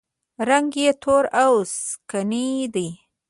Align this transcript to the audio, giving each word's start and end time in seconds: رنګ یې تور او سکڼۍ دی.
رنګ 0.49 0.71
یې 0.83 0.89
تور 1.01 1.23
او 1.43 1.53
سکڼۍ 1.77 2.51
دی. 2.73 2.87